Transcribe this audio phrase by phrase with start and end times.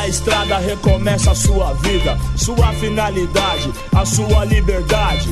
[0.00, 5.28] Na estrada recomeça a sua vida, sua finalidade, a sua liberdade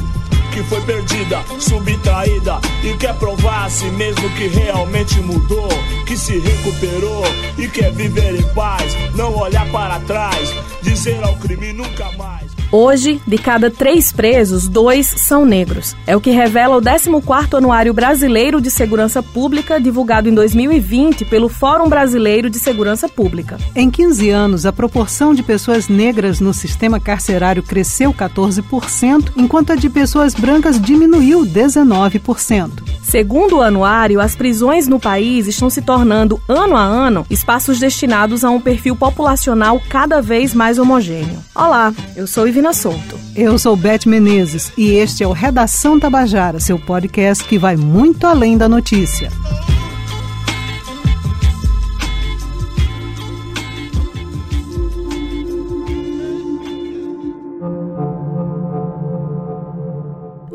[0.52, 5.70] que foi perdida, subtraída e quer provar a si mesmo que realmente mudou,
[6.06, 7.24] que se recuperou
[7.56, 12.57] e quer viver em paz, não olhar para trás, dizer ao crime nunca mais.
[12.70, 15.96] Hoje, de cada três presos, dois são negros.
[16.06, 21.48] É o que revela o 14º Anuário Brasileiro de Segurança Pública, divulgado em 2020 pelo
[21.48, 23.56] Fórum Brasileiro de Segurança Pública.
[23.74, 29.76] Em 15 anos, a proporção de pessoas negras no sistema carcerário cresceu 14%, enquanto a
[29.76, 32.98] de pessoas brancas diminuiu 19%.
[33.02, 38.44] Segundo o anuário, as prisões no país estão se tornando, ano a ano, espaços destinados
[38.44, 41.38] a um perfil populacional cada vez mais homogêneo.
[41.54, 43.16] Olá, eu sou Ivina Souto.
[43.36, 48.26] Eu sou Beth Menezes e este é o Redação Tabajara, seu podcast que vai muito
[48.26, 49.30] além da notícia.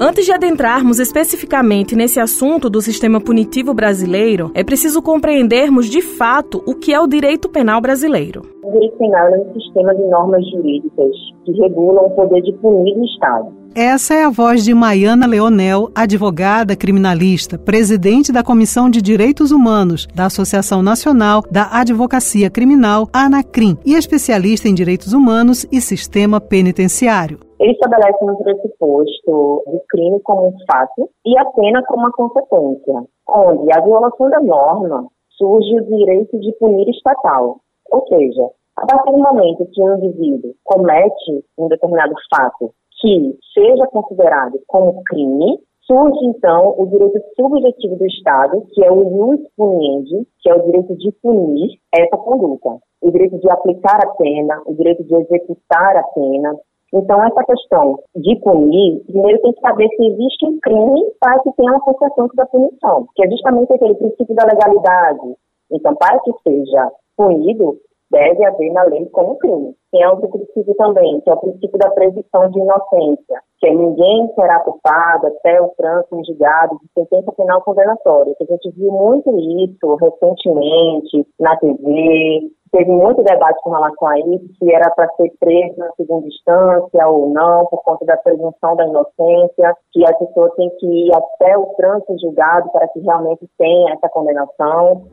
[0.03, 6.61] Antes de adentrarmos especificamente nesse assunto do sistema punitivo brasileiro, é preciso compreendermos de fato
[6.67, 8.41] o que é o direito penal brasileiro.
[8.65, 11.15] O direito penal é um sistema de normas jurídicas
[11.45, 13.47] que regulam o poder de punir o Estado.
[13.73, 20.05] Essa é a voz de Maiana Leonel, advogada criminalista, presidente da Comissão de Direitos Humanos
[20.13, 27.39] da Associação Nacional da Advocacia Criminal, ANACRIM, e especialista em direitos humanos e sistema penitenciário.
[27.63, 33.05] Ele estabelece um pressuposto do crime como um fato e a pena como uma consequência,
[33.25, 37.61] onde a violação da norma surge o direito de punir estatal.
[37.89, 43.87] Ou seja, a partir do momento que um indivíduo comete um determinado fato que seja
[43.87, 50.27] considerado como crime, surge então o direito subjetivo do Estado, que é o ius puniendi,
[50.41, 54.73] que é o direito de punir essa conduta, o direito de aplicar a pena, o
[54.73, 56.57] direito de executar a pena,
[56.93, 61.51] então, essa questão de punir, primeiro tem que saber se existe um crime para que
[61.53, 65.35] tenha uma consequência da punição, que é justamente aquele princípio da legalidade.
[65.71, 67.77] Então, para que seja punido,
[68.11, 69.73] deve haver na lei como crime.
[69.91, 74.31] Tem outro princípio também, que é o princípio da presunção de inocência, que é ninguém
[74.35, 79.35] será culpado até o trânsito julgado de sentença penal condenatória, que a gente viu muito
[79.35, 85.31] isso recentemente na TV, teve muito debate com relação a isso, se era para ser
[85.39, 90.51] preso na segunda instância ou não, por conta da presunção da inocência, que a pessoa
[90.55, 95.03] tem que ir até o trânsito julgado para que realmente tenha essa condenação.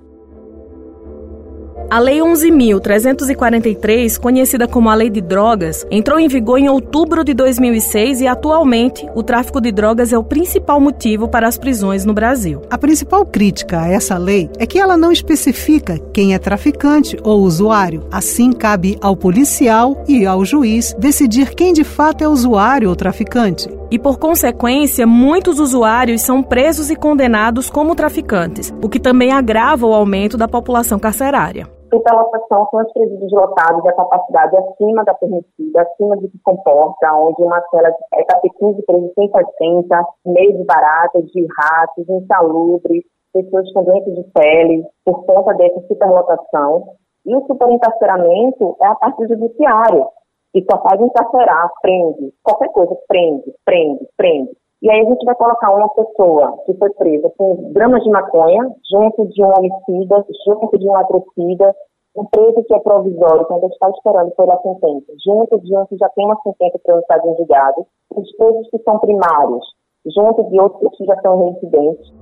[1.89, 7.33] A Lei 11.343, conhecida como a Lei de Drogas, entrou em vigor em outubro de
[7.35, 12.13] 2006 e, atualmente, o tráfico de drogas é o principal motivo para as prisões no
[12.13, 12.61] Brasil.
[12.71, 17.41] A principal crítica a essa lei é que ela não especifica quem é traficante ou
[17.41, 18.07] usuário.
[18.11, 23.80] Assim, cabe ao policial e ao juiz decidir quem de fato é usuário ou traficante.
[23.91, 29.87] E, por consequência, muitos usuários são presos e condenados como traficantes, o que também agrava
[29.87, 35.83] o aumento da população carcerária superlotação são os presídios lotados a capacidade acima da permitida,
[35.83, 41.25] acima do que comporta, onde uma cela é KP15 preso sem 60, meio de baratas,
[41.27, 46.85] de ratos, insalubres, pessoas com doenças de pele, por conta dessa superlotação.
[47.27, 50.07] E o superencarceramento é a parte judiciária,
[50.53, 54.51] que só faz encarcerar, prende, qualquer coisa, prende, prende, prende.
[54.83, 58.63] E aí a gente vai colocar uma pessoa que foi presa com gramas de maconha,
[58.91, 61.75] junto de um homicida, junto de um latrocida,
[62.17, 65.97] um preso que é provisório, que ainda está esperando pela sentença, junto de um que
[65.97, 67.87] já tem uma sentença para estar julgado,
[68.17, 69.65] os presos que são primários,
[70.07, 72.13] junto de outros que já são reincidentes,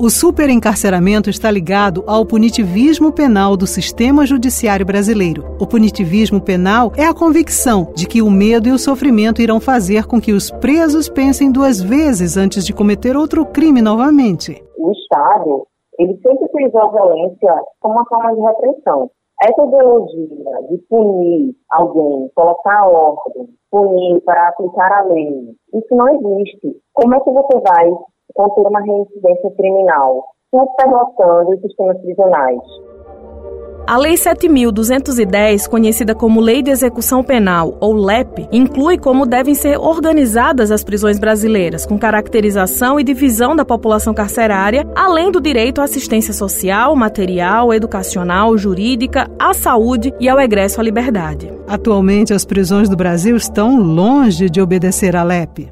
[0.00, 5.44] o superencarceramento está ligado ao punitivismo penal do sistema judiciário brasileiro.
[5.60, 10.06] O punitivismo penal é a convicção de que o medo e o sofrimento irão fazer
[10.06, 14.64] com que os presos pensem duas vezes antes de cometer outro crime novamente.
[14.78, 15.66] O Estado,
[15.98, 19.10] ele sempre utilizou a violência como uma forma de repressão.
[19.42, 26.74] Essa ideologia de punir alguém, colocar ordem, punir para aplicar a lei, isso não existe.
[26.94, 27.90] Como é que você vai
[28.34, 32.60] conter uma reincidência criminal, superlotando os sistemas prisionais.
[33.86, 39.78] A Lei 7.210, conhecida como Lei de Execução Penal, ou LEP, inclui como devem ser
[39.78, 45.84] organizadas as prisões brasileiras, com caracterização e divisão da população carcerária, além do direito à
[45.84, 51.52] assistência social, material, educacional, jurídica, à saúde e ao egresso à liberdade.
[51.66, 55.68] Atualmente, as prisões do Brasil estão longe de obedecer à LEP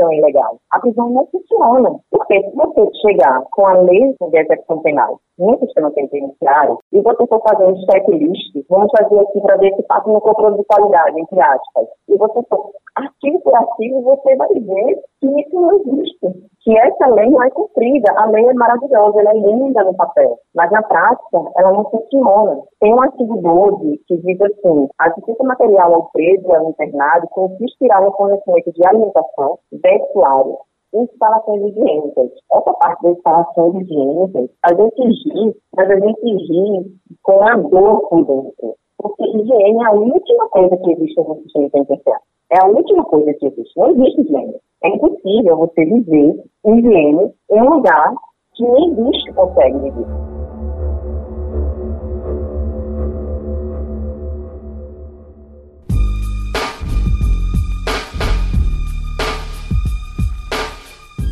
[0.00, 0.58] prisão ilegal.
[0.72, 1.90] A prisão não funciona.
[2.10, 7.26] Porque se você chegar com a lei de execução penal no sistema penitenciário e você
[7.26, 11.20] for fazer um checklist, vamos fazer aqui para ver se passa no controle de qualidade,
[11.20, 12.70] entre aspas, e você for
[13.00, 17.50] artigo por artigo, você vai ver que isso não existe, que essa lei não é
[17.50, 18.12] cumprida.
[18.16, 22.62] A lei é maravilhosa, ela é linda no papel, mas na prática ela não funciona.
[22.80, 27.26] Tem um artigo 12 que diz assim, a assistência material ao preso e ao internado
[27.28, 30.58] consistirá no fornecimento de alimentação, vestuário,
[30.94, 32.30] instalações higiênicas.
[32.52, 38.08] Essa parte das instalações higiênicas, a gente ri, mas a gente ri com a dor
[38.08, 38.74] por dentro.
[38.98, 42.22] Porque higiene é a última coisa que existe no sistema penitenciário.
[42.52, 43.78] É a última coisa que existe.
[43.78, 44.54] Não existe higiene.
[44.82, 48.12] É impossível você viver higiene em um lugar
[48.54, 50.39] que nem bicho consegue viver.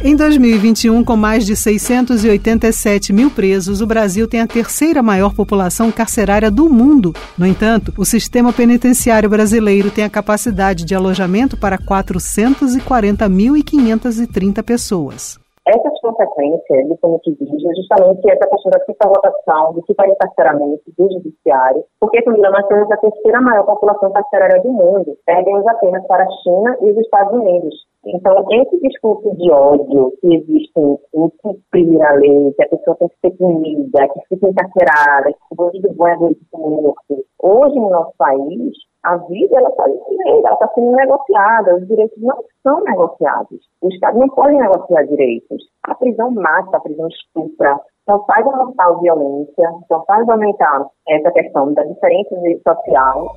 [0.08, 5.93] Em 2021, com mais de 687 mil presos, o Brasil tem a terceira maior população
[5.93, 7.12] carcerária do mundo.
[7.38, 15.38] No entanto, o sistema penitenciário brasileiro tem a capacidade de alojamento para 440.530 pessoas.
[15.69, 22.22] Essas consequências do punitivismo é justamente essa questão da superlotação, do superencarceramento do judiciário, porque,
[22.22, 26.78] primeiro, nós temos a terceira maior população carcerária do mundo, perdemos apenas para a China
[26.81, 27.75] e os Estados Unidos.
[28.06, 33.08] Então, esse discurso de ódio que existe em cumprir a lei, que a pessoa tem
[33.08, 38.12] que ser punida, que fica encarcerada, que o bandido é bandido morto, hoje no nosso
[38.16, 38.72] país,
[39.04, 43.60] a vida ela está ela está sendo negociada, os direitos não são negociados.
[43.82, 45.62] O Estado não pode negociar direitos.
[45.84, 51.30] A prisão mata, a prisão estupra, só faz aumentar a violência, só faz aumentar essa
[51.30, 53.34] questão da diferença social.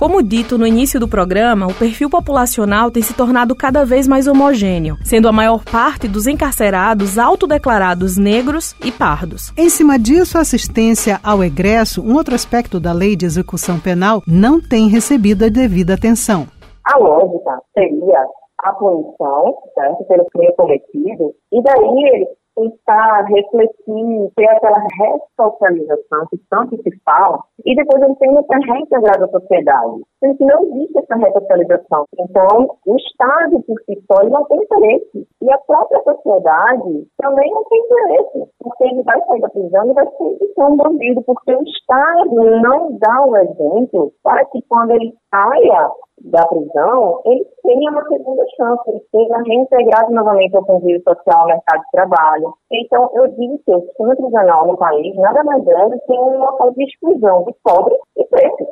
[0.00, 4.26] Como dito no início do programa, o perfil populacional tem se tornado cada vez mais
[4.26, 9.52] homogêneo, sendo a maior parte dos encarcerados autodeclarados negros e pardos.
[9.58, 14.22] Em cima disso, a assistência ao egresso, um outro aspecto da lei de execução penal,
[14.26, 16.46] não tem recebido a devida atenção.
[16.82, 18.24] A lógica seria
[18.64, 22.26] a punição, certo, pelo crime cometido, e daí ele
[22.60, 29.22] pensar, refletir, ter aquela ressocialização que tanto se fala, e depois ele tem que reintegrar
[29.22, 30.02] a sociedade.
[30.20, 32.04] Sendo que não existe essa ressocialização.
[32.18, 35.26] Então, o Estado, por si só, não tem interesse.
[35.40, 38.50] E a própria sociedade também não tem interesse.
[38.58, 42.98] Porque ele vai sair da prisão e vai ser um bandido, porque o Estado não
[42.98, 45.90] dá o exemplo para que quando ele saia
[46.24, 51.46] da prisão, ele tenha uma segunda chance, ele seja reintegrado novamente ao convívio social, ao
[51.46, 52.54] mercado de trabalho.
[52.70, 56.38] Então, eu digo que o sistema prisional no país nada mais é do que um
[56.38, 58.68] local de exclusão de pobres e pretos.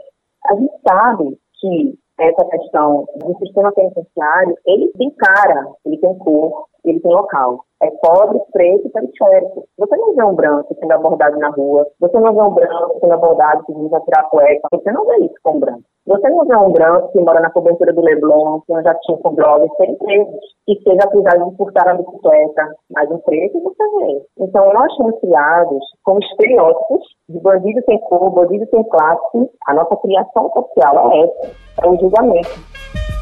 [0.46, 6.66] A gente sabe que essa questão do sistema penitenciário, ele tem cara, ele tem cor,
[6.90, 7.64] ele tem local.
[7.80, 9.64] É pobre, preto e periférico.
[9.78, 13.12] Você não vê um branco sendo abordado na rua, você não vê um branco sendo
[13.12, 15.82] abordado que diz tirar cueca, você não vê isso com um branco.
[16.06, 19.34] Você não vê um branco que mora na cobertura do Leblon, que já tinha com
[19.34, 24.22] drogas, serem presos, e seja acusado de furtar a bicicleta, mas um preto você vê.
[24.40, 29.50] Então nós somos criados como estereótipos de bandido sem cor, bandido sem classe.
[29.68, 31.54] A nossa criação social é essa,
[31.84, 33.17] é o julgamento.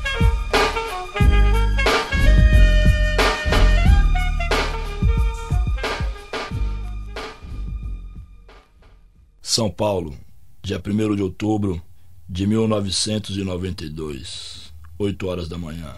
[9.48, 10.12] São Paulo,
[10.60, 11.80] dia 1 de outubro
[12.28, 15.94] de 1992, 8 horas da manhã.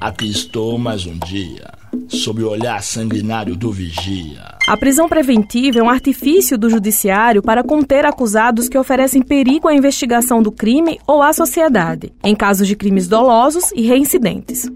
[0.00, 1.72] Aqui estou mais um dia,
[2.08, 4.42] sob o olhar sanguinário do vigia.
[4.66, 9.74] A prisão preventiva é um artifício do judiciário para conter acusados que oferecem perigo à
[9.76, 14.68] investigação do crime ou à sociedade, em casos de crimes dolosos e reincidentes.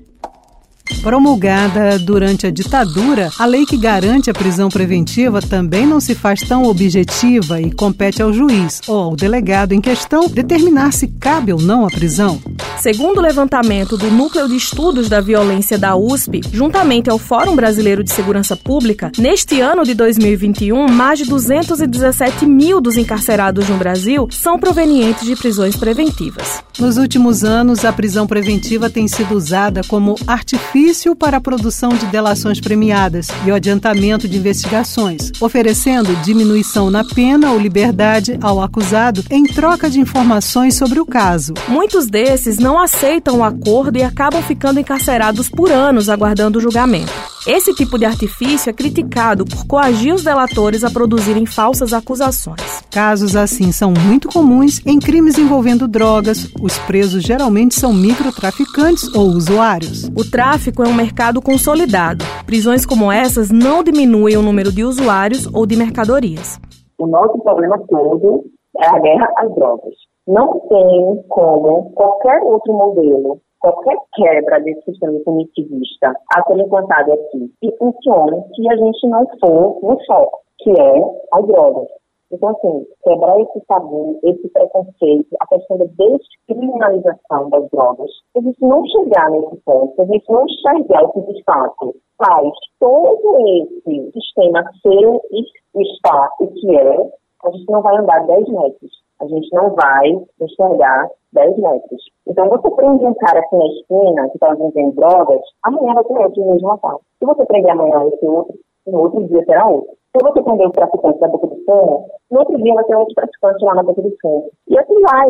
[1.03, 6.41] Promulgada durante a ditadura, a lei que garante a prisão preventiva também não se faz
[6.41, 11.61] tão objetiva e compete ao juiz ou ao delegado em questão determinar se cabe ou
[11.61, 12.41] não a prisão.
[12.81, 18.03] Segundo o levantamento do Núcleo de Estudos da Violência da USP, juntamente ao Fórum Brasileiro
[18.03, 24.29] de Segurança Pública, neste ano de 2021, mais de 217 mil dos encarcerados no Brasil
[24.31, 26.65] são provenientes de prisões preventivas.
[26.79, 32.07] Nos últimos anos, a prisão preventiva tem sido usada como artifício para a produção de
[32.07, 39.23] delações premiadas e o adiantamento de investigações, oferecendo diminuição na pena ou liberdade ao acusado
[39.31, 41.53] em troca de informações sobre o caso.
[41.69, 47.13] Muitos desses não aceitam o acordo e acabam ficando encarcerados por anos aguardando o julgamento.
[47.47, 52.83] Esse tipo de artifício é criticado por coagir os delatores a produzirem falsas acusações.
[52.91, 56.53] Casos assim são muito comuns em crimes envolvendo drogas.
[56.61, 60.05] Os presos geralmente são microtraficantes ou usuários.
[60.15, 62.25] O tráfico é um mercado consolidado.
[62.45, 66.61] Prisões como essas não diminuem o número de usuários ou de mercadorias.
[66.99, 68.45] O nosso problema todo
[68.79, 69.95] é a guerra às drogas.
[70.27, 77.53] Não tem como qualquer outro modelo, qualquer quebra desse sistema punitivista a ser implantado aqui
[77.63, 81.89] e funcione se a gente não for no foco, que é as drogas.
[82.33, 88.43] Então, assim, quebrar esse tabu, esse preconceito, a questão da descriminalização das drogas, se a
[88.43, 92.53] gente não chegar nesse ponto, se a gente não enxergar o que de fato faz
[92.79, 97.11] todo esse sistema ser o espaço que é,
[97.45, 99.10] a gente não vai andar 10 metros.
[99.21, 100.09] A gente não vai
[100.41, 102.03] enxergar 10 metros.
[102.27, 106.19] Então, você prende um cara aqui na esquina que está vendendo drogas, amanhã vai ter
[106.19, 107.01] outro no mesmo local.
[107.19, 108.55] Se você prender amanhã esse outro,
[108.87, 109.91] no outro dia terá outro.
[110.17, 113.15] Se você prender o traficante da boca do fumo, no outro dia vai ter outro
[113.15, 114.51] traficante lá na boca do fumo.
[114.69, 115.29] E assim vai.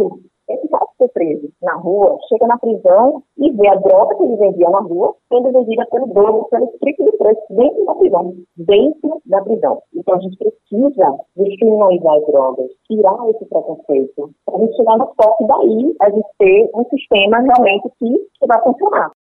[0.59, 4.69] Que foi preso na rua, chega na prisão e vê a droga que ele vendia
[4.71, 8.35] na rua sendo vendida pelo dono, pelo triplo de preço dentro da prisão.
[8.57, 9.83] Dentro da prisão.
[9.95, 15.07] Então a gente precisa descriminalizar as drogas, tirar esse preconceito, para a gente chegar no
[15.14, 19.12] foco daí, a gente ter um sistema realmente que, que vai funcionar.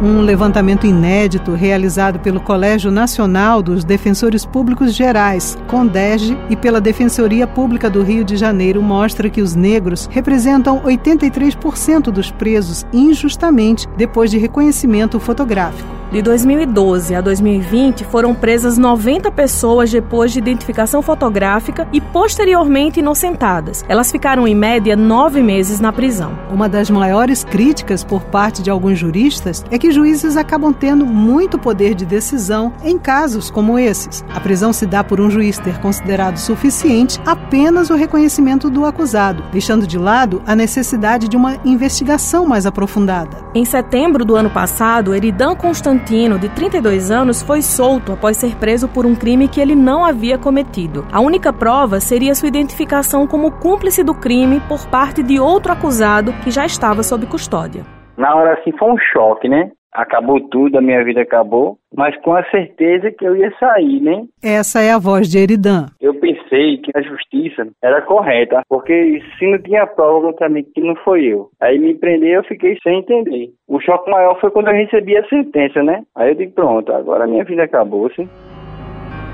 [0.00, 7.48] Um levantamento inédito realizado pelo Colégio Nacional dos Defensores Públicos Gerais, CONDEG, e pela Defensoria
[7.48, 14.30] Pública do Rio de Janeiro mostra que os negros representam 83% dos presos injustamente depois
[14.30, 15.97] de reconhecimento fotográfico.
[16.10, 23.84] De 2012 a 2020, foram presas 90 pessoas depois de identificação fotográfica e posteriormente inocentadas.
[23.86, 26.32] Elas ficaram, em média, nove meses na prisão.
[26.50, 31.58] Uma das maiores críticas por parte de alguns juristas é que juízes acabam tendo muito
[31.58, 34.24] poder de decisão em casos como esses.
[34.34, 39.44] A prisão se dá por um juiz ter considerado suficiente apenas o reconhecimento do acusado,
[39.52, 43.36] deixando de lado a necessidade de uma investigação mais aprofundada.
[43.54, 48.56] Em setembro do ano passado, Eridan Constantino Constantino, de 32 anos, foi solto após ser
[48.56, 51.04] preso por um crime que ele não havia cometido.
[51.12, 56.32] A única prova seria sua identificação como cúmplice do crime por parte de outro acusado
[56.44, 57.84] que já estava sob custódia.
[58.16, 59.70] Na hora assim foi um choque, né?
[59.92, 64.24] Acabou tudo, a minha vida acabou, mas com a certeza que eu ia sair, né?
[64.42, 65.86] Essa é a voz de Eridan.
[66.00, 70.80] Eu pensei que a justiça era correta, porque se não tinha prova contra mim que
[70.80, 71.50] não foi eu.
[71.60, 73.50] Aí me prendeu eu fiquei sem entender.
[73.66, 76.02] O choque maior foi quando eu recebi a sentença, né?
[76.14, 78.28] Aí eu digo, pronto, agora a minha vida acabou, sim.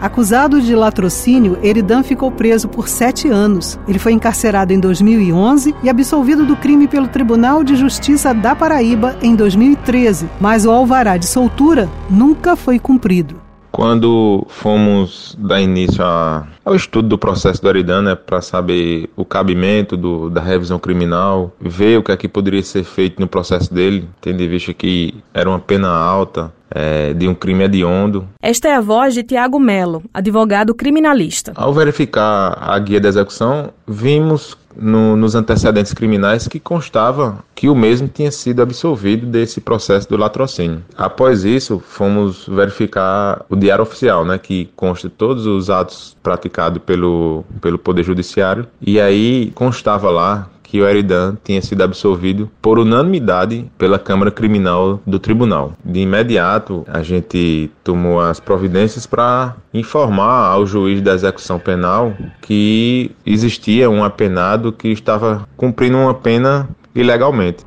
[0.00, 3.78] Acusado de latrocínio, Eridan ficou preso por sete anos.
[3.88, 9.16] Ele foi encarcerado em 2011 e absolvido do crime pelo Tribunal de Justiça da Paraíba
[9.22, 13.43] em 2013, mas o alvará de soltura nunca foi cumprido.
[13.74, 19.24] Quando fomos dar início a, ao estudo do processo do Eridan, né, para saber o
[19.24, 23.74] cabimento do, da revisão criminal, ver o que é que poderia ser feito no processo
[23.74, 28.28] dele, tendo em vista que era uma pena alta, é, de um crime hediondo.
[28.40, 31.52] Esta é a voz de Tiago Melo, advogado criminalista.
[31.56, 37.74] Ao verificar a guia da execução, vimos no, nos antecedentes criminais que constava que o
[37.74, 40.82] mesmo tinha sido absolvido desse processo do latrocínio.
[40.96, 47.44] Após isso, fomos verificar o diário oficial, né, que consta todos os atos praticados pelo,
[47.60, 53.70] pelo Poder Judiciário, e aí constava lá que o Eridan tinha sido absolvido por unanimidade
[53.78, 55.72] pela Câmara Criminal do Tribunal.
[55.84, 62.12] De imediato, a gente tomou as providências para informar ao juiz da execução penal
[62.42, 67.64] que existia um apenado que estava cumprindo uma pena ilegalmente.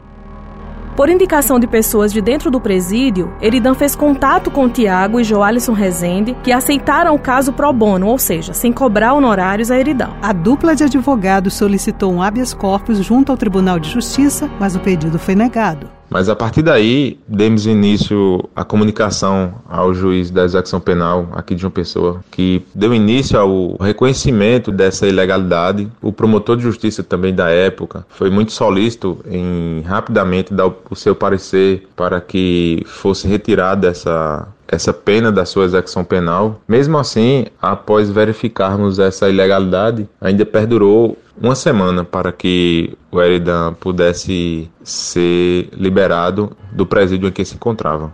[0.98, 5.74] Por indicação de pessoas de dentro do presídio, Eridan fez contato com Tiago e Joalisson
[5.74, 10.10] Rezende, que aceitaram o caso pro bono, ou seja, sem cobrar honorários a Eridan.
[10.24, 14.80] A dupla de advogados solicitou um habeas corpus junto ao Tribunal de Justiça, mas o
[14.80, 15.97] pedido foi negado.
[16.10, 21.66] Mas a partir daí, demos início à comunicação ao juiz da execução penal aqui de
[21.66, 25.92] uma pessoa, que deu início ao reconhecimento dessa ilegalidade.
[26.02, 31.14] O promotor de justiça também da época foi muito solícito em rapidamente dar o seu
[31.14, 36.62] parecer para que fosse retirada essa essa pena da sua execução penal.
[36.68, 44.70] Mesmo assim, após verificarmos essa ilegalidade, ainda perdurou uma semana para que o Eridan pudesse
[44.84, 48.14] ser liberado do presídio em que se encontrava.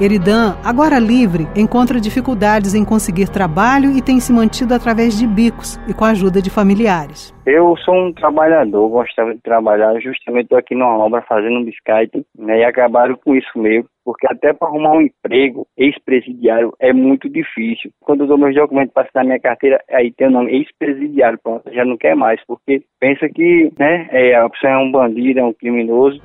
[0.00, 5.78] Eridan, agora livre, encontra dificuldades em conseguir trabalho e tem se mantido através de bicos
[5.86, 7.32] e com a ajuda de familiares.
[7.46, 12.26] Eu sou um trabalhador, gostava de trabalhar, justamente estou aqui numa obra fazendo um biscate,
[12.36, 17.28] né, e acabaram com isso mesmo, porque até para arrumar um emprego ex-presidiário é muito
[17.28, 17.90] difícil.
[18.00, 21.72] Quando eu dou meus documentos para assinar minha carteira, aí tem o nome ex-presidiário, pronto,
[21.72, 25.44] já não quer mais, porque pensa que né, é, a pessoa é um bandido, é
[25.44, 26.20] um criminoso,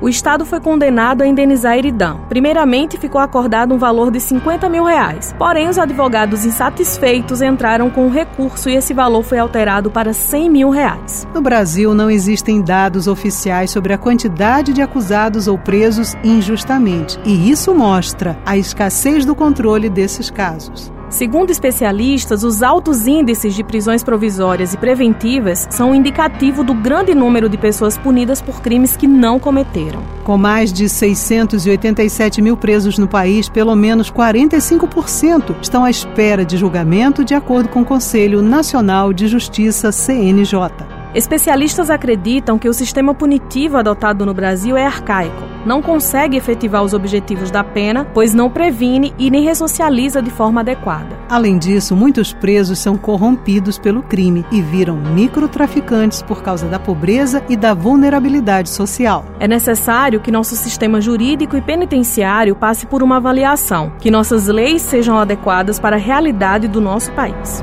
[0.00, 2.16] o Estado foi condenado a indenizar Iridã.
[2.28, 5.34] Primeiramente, ficou acordado um valor de 50 mil reais.
[5.38, 10.50] Porém, os advogados insatisfeitos entraram com o recurso e esse valor foi alterado para 100
[10.50, 11.26] mil reais.
[11.34, 17.18] No Brasil, não existem dados oficiais sobre a quantidade de acusados ou presos injustamente.
[17.24, 20.93] E isso mostra a escassez do controle desses casos.
[21.14, 27.14] Segundo especialistas, os altos índices de prisões provisórias e preventivas são um indicativo do grande
[27.14, 30.02] número de pessoas punidas por crimes que não cometeram.
[30.24, 36.56] Com mais de 687 mil presos no país, pelo menos 45% estão à espera de
[36.56, 40.93] julgamento, de acordo com o Conselho Nacional de Justiça, CNJ.
[41.14, 45.44] Especialistas acreditam que o sistema punitivo adotado no Brasil é arcaico.
[45.64, 50.60] Não consegue efetivar os objetivos da pena, pois não previne e nem ressocializa de forma
[50.60, 51.16] adequada.
[51.28, 57.44] Além disso, muitos presos são corrompidos pelo crime e viram microtraficantes por causa da pobreza
[57.48, 59.24] e da vulnerabilidade social.
[59.38, 64.82] É necessário que nosso sistema jurídico e penitenciário passe por uma avaliação, que nossas leis
[64.82, 67.62] sejam adequadas para a realidade do nosso país.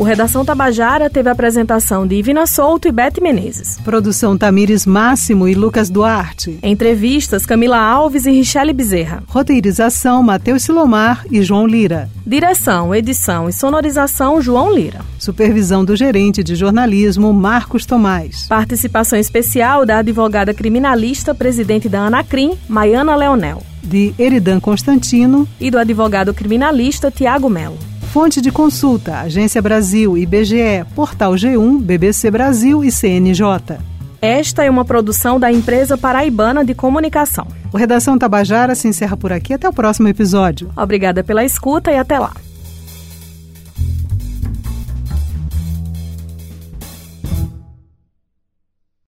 [0.00, 3.76] O Redação Tabajara teve a apresentação de Ivina Souto e Bete Menezes.
[3.84, 6.58] Produção Tamires Máximo e Lucas Duarte.
[6.62, 9.22] Entrevistas Camila Alves e Richelle Bezerra.
[9.26, 12.08] Roteirização Matheus Silomar e João Lira.
[12.26, 15.02] Direção, edição e sonorização João Lira.
[15.18, 18.46] Supervisão do gerente de jornalismo Marcos Tomás.
[18.48, 23.62] Participação especial da advogada criminalista, presidente da Anacrim, Maiana Leonel.
[23.82, 25.46] De Eridan Constantino.
[25.60, 27.76] E do advogado criminalista Tiago Melo.
[28.12, 33.78] Fonte de consulta: Agência Brasil, IBGE, Portal G1, BBC Brasil e CNJ.
[34.20, 37.46] Esta é uma produção da empresa paraibana de comunicação.
[37.72, 39.54] O Redação Tabajara se encerra por aqui.
[39.54, 40.72] Até o próximo episódio.
[40.76, 42.32] Obrigada pela escuta e até lá.